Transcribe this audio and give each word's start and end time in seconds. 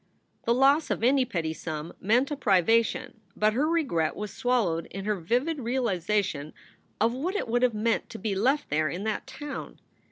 The 0.45 0.53
loss 0.55 0.89
of 0.89 1.03
any 1.03 1.25
petty 1.25 1.53
sum 1.53 1.93
meant 2.01 2.31
a 2.31 2.35
privation, 2.35 3.21
but 3.35 3.53
her 3.53 3.67
regret 3.69 4.15
was 4.15 4.33
swallowed 4.33 4.87
in 4.87 5.05
her 5.05 5.13
vivid 5.13 5.59
realization 5.59 6.53
of 6.99 7.13
what 7.13 7.35
it 7.35 7.47
would 7.47 7.61
have 7.61 7.75
meant 7.75 8.09
to 8.09 8.17
be 8.17 8.33
left 8.33 8.71
there 8.71 8.89
in 8.89 9.03
that 9.03 9.27
town. 9.27 9.79